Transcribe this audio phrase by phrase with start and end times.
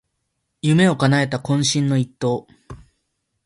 [0.63, 2.47] 夢をかなえた懇親の一投